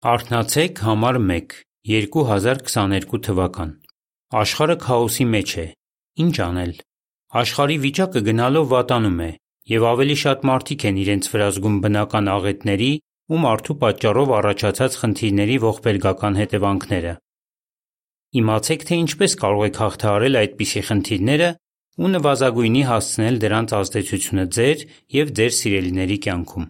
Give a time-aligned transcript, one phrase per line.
[0.00, 1.54] Արթնացեք համար 1
[1.88, 3.72] 2022 թվական
[4.40, 5.64] Աշխարհը քաոսի մեջ է։
[6.24, 6.72] Ինչ անել։
[7.40, 9.28] Աշխարհի վիճակը գնալով վատանում է,
[9.74, 12.90] և ավելի շատ մարդիկ են իրենց վրա զգում բնական աղետների
[13.28, 17.14] ու մարդու պատճառով առաջացած խնդիրների ողբերգական հետևանքները։
[18.40, 21.54] Իմացեք, թե ինչպես կարող եք հաղթահարել այդպիսի խնդիրները
[22.00, 24.90] ու նվազագույնի հասցնել դրանց ազդեցությունը ձեր
[25.20, 26.68] և ձեր սիրելիների կյանքում։